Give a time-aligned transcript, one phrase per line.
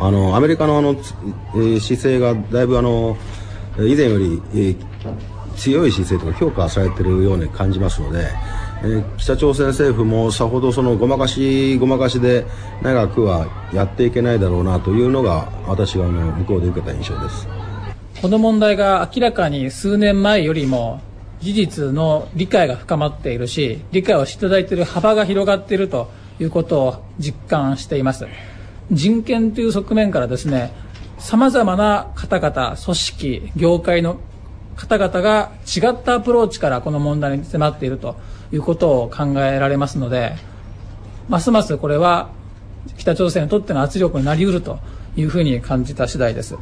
[0.00, 3.16] あのアメリカのあの、えー、姿勢がだいぶあの
[3.78, 4.76] 以前より、えー、
[5.56, 8.26] 強い姿勢とか評価されているように感じますので、
[8.82, 12.46] えー、北朝鮮政府もさほどそのごまかしごまかしで
[12.82, 17.46] 長くはやっていけないだろうなというのが私があの向こうで受けた印象です。
[18.22, 21.00] この問題が明らかに数年前よりも
[21.40, 28.26] 事実の理解が深まっているし理解をしていただいている幅が広がっているということを実感しています。
[28.92, 30.72] 人権という側面からですね
[31.18, 34.18] 様々な方々組織業界の
[34.76, 38.16] 方々が違ったアプローチからこの問題に迫っていると
[38.52, 40.34] いうことを考えられますので
[41.28, 42.30] ますますこれは
[42.96, 44.78] 北朝鮮にとっての圧力になりうると
[45.16, 46.56] いうふうに感じた次第です。